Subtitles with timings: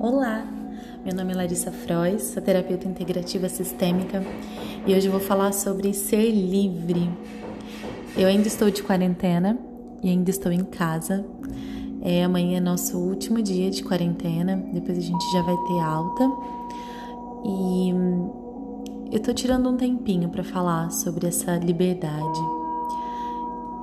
[0.00, 0.46] Olá,
[1.04, 4.22] meu nome é Larissa Frois, sou terapeuta integrativa sistêmica
[4.86, 7.10] e hoje eu vou falar sobre ser livre.
[8.16, 9.58] Eu ainda estou de quarentena
[10.00, 11.26] e ainda estou em casa.
[12.00, 16.30] É, amanhã é nosso último dia de quarentena, depois a gente já vai ter alta.
[17.44, 17.90] E
[19.10, 22.40] eu tô tirando um tempinho para falar sobre essa liberdade.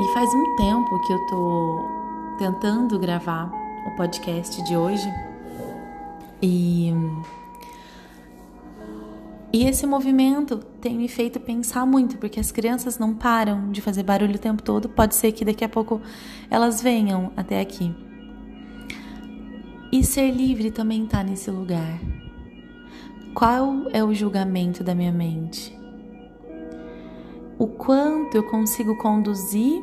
[0.00, 1.84] E faz um tempo que eu tô
[2.38, 3.52] tentando gravar
[3.86, 5.27] o podcast de hoje
[6.40, 6.92] e,
[9.52, 14.02] e esse movimento tem me feito pensar muito, porque as crianças não param de fazer
[14.02, 14.88] barulho o tempo todo.
[14.88, 16.00] Pode ser que daqui a pouco
[16.50, 17.94] elas venham até aqui.
[19.90, 21.98] E ser livre também está nesse lugar.
[23.34, 25.76] Qual é o julgamento da minha mente?
[27.58, 29.82] O quanto eu consigo conduzir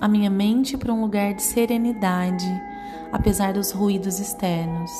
[0.00, 2.44] a minha mente para um lugar de serenidade,
[3.12, 4.90] apesar dos ruídos externos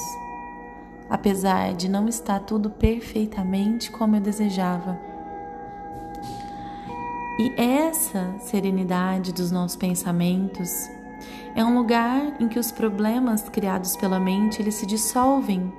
[1.08, 4.98] apesar de não estar tudo perfeitamente como eu desejava.
[7.38, 10.88] E essa serenidade dos nossos pensamentos
[11.54, 15.72] é um lugar em que os problemas criados pela mente eles se dissolvem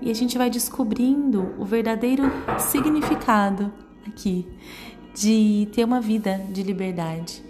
[0.00, 2.24] e a gente vai descobrindo o verdadeiro
[2.58, 3.72] significado
[4.06, 4.46] aqui
[5.14, 7.42] de ter uma vida de liberdade.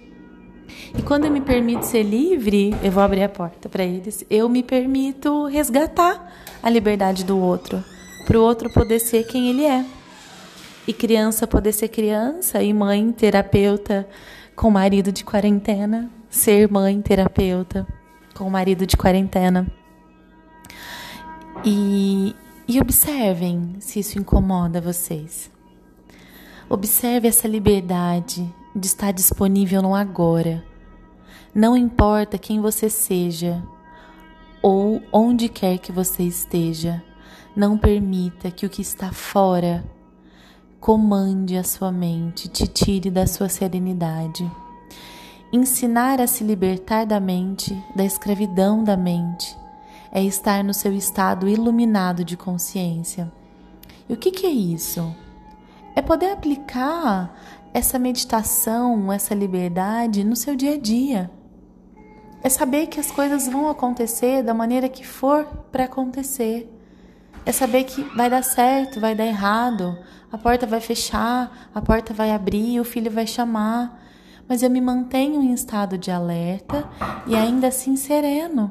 [0.97, 4.49] E quando eu me permito ser livre, eu vou abrir a porta para eles, eu
[4.49, 7.83] me permito resgatar a liberdade do outro,
[8.27, 9.85] para o outro poder ser quem ele é.
[10.87, 14.09] E criança poder ser criança, e mãe terapeuta
[14.55, 17.87] com marido de quarentena, ser mãe terapeuta
[18.35, 19.67] com marido de quarentena.
[21.65, 22.35] E,
[22.69, 25.51] e observem se isso incomoda vocês.
[26.69, 30.63] Observe essa liberdade de estar disponível no agora.
[31.55, 33.63] Não importa quem você seja
[34.61, 37.03] ou onde quer que você esteja,
[37.57, 39.83] não permita que o que está fora
[40.79, 44.49] comande a sua mente, te tire da sua serenidade.
[45.51, 49.57] Ensinar a se libertar da mente, da escravidão da mente,
[50.13, 53.33] é estar no seu estado iluminado de consciência.
[54.09, 55.15] E o que, que é isso?
[55.95, 57.35] É poder aplicar
[57.77, 61.31] essa meditação, essa liberdade no seu dia a dia.
[62.43, 66.73] É saber que as coisas vão acontecer da maneira que for para acontecer.
[67.45, 69.95] É saber que vai dar certo, vai dar errado,
[70.33, 74.03] a porta vai fechar, a porta vai abrir, o filho vai chamar.
[74.49, 76.89] Mas eu me mantenho em estado de alerta
[77.27, 78.71] e ainda assim sereno.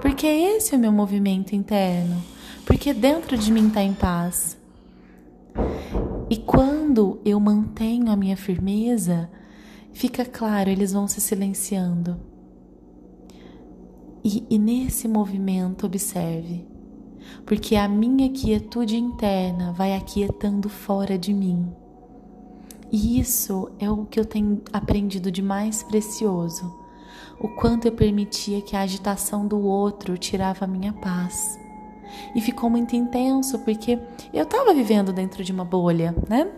[0.00, 2.16] Porque esse é o meu movimento interno.
[2.64, 4.56] Porque dentro de mim está em paz.
[6.30, 9.30] E quando eu mantenho a minha firmeza,
[9.92, 12.18] fica claro, eles vão se silenciando.
[14.24, 16.66] E, e nesse movimento, observe,
[17.44, 21.70] porque a minha quietude interna vai aquietando fora de mim.
[22.90, 26.74] E isso é o que eu tenho aprendido de mais precioso.
[27.38, 31.58] O quanto eu permitia que a agitação do outro tirava a minha paz.
[32.34, 33.98] E ficou muito intenso porque
[34.32, 36.50] eu estava vivendo dentro de uma bolha, né?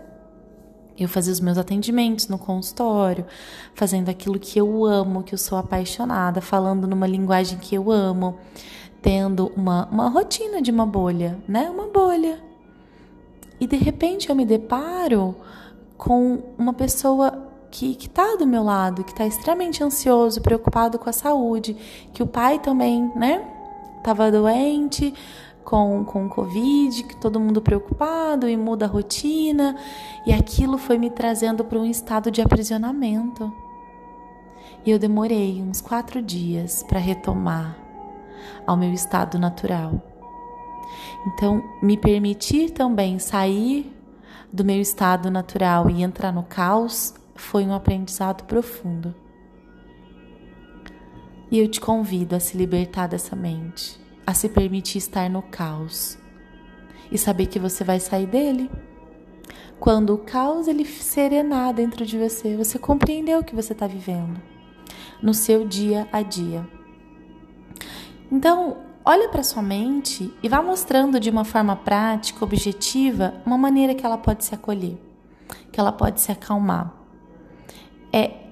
[0.99, 3.27] Eu fazia os meus atendimentos no consultório,
[3.75, 8.39] fazendo aquilo que eu amo, que eu sou apaixonada, falando numa linguagem que eu amo,
[9.03, 11.69] tendo uma, uma rotina de uma bolha, né?
[11.69, 12.43] Uma bolha.
[13.61, 15.37] E de repente eu me deparo
[15.99, 21.13] com uma pessoa que está do meu lado, que está extremamente ansioso, preocupado com a
[21.13, 21.77] saúde,
[22.13, 23.56] que o pai também, né?
[24.07, 25.13] Estava doente,
[25.65, 29.75] com, com Covid, que todo mundo preocupado e muda a rotina,
[30.25, 33.53] e aquilo foi me trazendo para um estado de aprisionamento.
[34.85, 37.77] E eu demorei uns quatro dias para retomar
[38.65, 40.01] ao meu estado natural.
[41.27, 43.93] Então, me permitir também sair
[44.53, 49.26] do meu estado natural e entrar no caos foi um aprendizado profundo.
[51.51, 56.19] E eu te convido a se libertar dessa mente a se permitir estar no caos
[57.11, 58.69] e saber que você vai sair dele.
[59.79, 64.41] Quando o caos ele serenar dentro de você, você compreendeu o que você está vivendo
[65.23, 66.67] no seu dia a dia.
[68.33, 73.95] Então, olha para sua mente e vá mostrando de uma forma prática, objetiva, uma maneira
[73.95, 74.99] que ela pode se acolher,
[75.71, 76.93] que ela pode se acalmar.
[78.13, 78.46] É,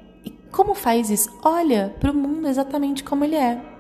[0.55, 1.31] como faz isso?
[1.43, 3.75] Olha para o mundo exatamente como ele é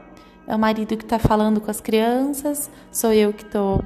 [0.46, 3.82] é o marido que está falando com as crianças, sou eu que estou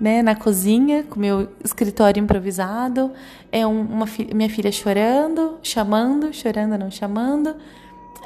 [0.00, 3.12] né, na cozinha com meu escritório improvisado,
[3.50, 7.56] é um, uma fi minha filha chorando, chamando, chorando não chamando.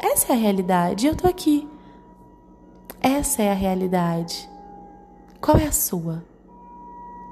[0.03, 1.06] Essa é a realidade.
[1.06, 1.69] Eu estou aqui.
[3.00, 4.49] Essa é a realidade.
[5.41, 6.25] Qual é a sua?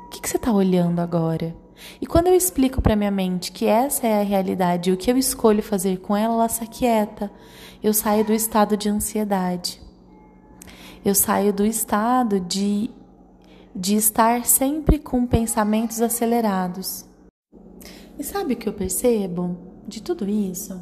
[0.06, 1.54] O que, que você está olhando agora?
[2.00, 5.10] E quando eu explico para minha mente que essa é a realidade e o que
[5.10, 7.30] eu escolho fazer com ela, ela se aquieta.
[7.82, 9.80] Eu saio do estado de ansiedade.
[11.04, 12.90] Eu saio do estado de,
[13.74, 17.06] de estar sempre com pensamentos acelerados.
[18.18, 19.56] E sabe o que eu percebo
[19.88, 20.78] de tudo isso?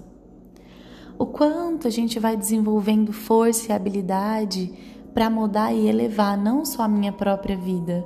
[1.16, 4.72] O quanto a gente vai desenvolvendo força e habilidade
[5.14, 8.04] para mudar e elevar não só a minha própria vida,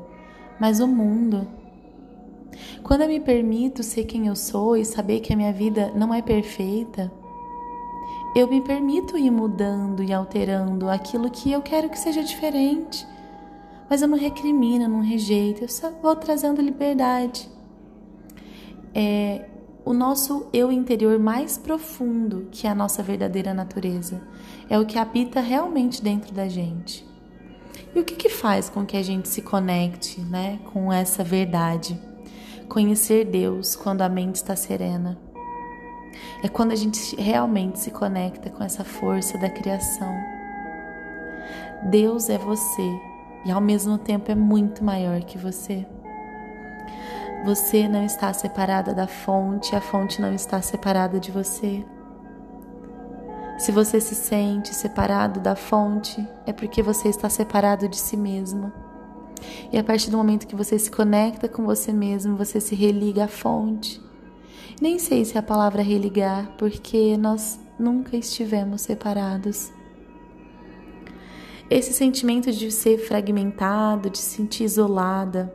[0.58, 1.46] mas o mundo.
[2.82, 6.12] Quando eu me permito ser quem eu sou e saber que a minha vida não
[6.12, 7.12] é perfeita,
[8.34, 13.06] eu me permito ir mudando e alterando aquilo que eu quero que seja diferente.
[13.90, 17.48] Mas eu não recrimino, não rejeito, eu só vou trazendo liberdade.
[18.94, 19.48] É
[19.84, 24.22] o nosso eu interior mais profundo, que é a nossa verdadeira natureza.
[24.70, 27.04] É o que habita realmente dentro da gente.
[27.94, 31.98] E o que, que faz com que a gente se conecte né, com essa verdade?
[32.72, 35.18] Conhecer Deus quando a mente está serena.
[36.42, 40.10] É quando a gente realmente se conecta com essa força da criação.
[41.90, 42.98] Deus é você
[43.44, 45.86] e ao mesmo tempo é muito maior que você.
[47.44, 51.84] Você não está separada da fonte, a fonte não está separada de você.
[53.58, 58.72] Se você se sente separado da fonte, é porque você está separado de si mesmo.
[59.72, 63.24] E a partir do momento que você se conecta com você mesmo, você se religa
[63.24, 64.00] à fonte.
[64.80, 69.72] Nem sei se é a palavra religar, porque nós nunca estivemos separados.
[71.70, 75.54] Esse sentimento de ser fragmentado, de se sentir isolada,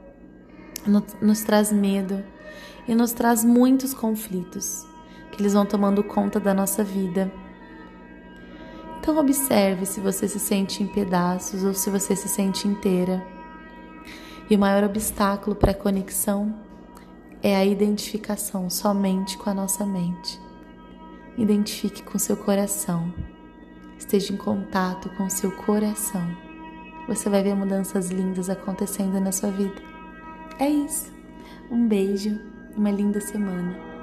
[1.22, 2.24] nos traz medo
[2.88, 4.86] e nos traz muitos conflitos
[5.32, 7.32] que eles vão tomando conta da nossa vida.
[9.00, 13.26] Então observe se você se sente em pedaços ou se você se sente inteira.
[14.50, 16.56] E o maior obstáculo para a conexão
[17.44, 20.40] é a identificação somente com a nossa mente.
[21.38, 23.14] Identifique com seu coração.
[23.98, 26.26] Esteja em contato com seu coração.
[27.08, 29.82] Você vai ver mudanças lindas acontecendo na sua vida.
[30.60, 31.12] É isso.
[31.70, 32.40] Um beijo
[32.74, 33.97] e uma linda semana.